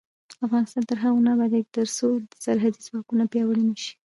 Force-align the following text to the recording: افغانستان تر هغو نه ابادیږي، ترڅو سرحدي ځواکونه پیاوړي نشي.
افغانستان 0.45 0.83
تر 0.89 0.97
هغو 1.03 1.23
نه 1.25 1.31
ابادیږي، 1.35 1.71
ترڅو 1.75 2.07
سرحدي 2.43 2.79
ځواکونه 2.87 3.23
پیاوړي 3.31 3.63
نشي. 3.71 3.91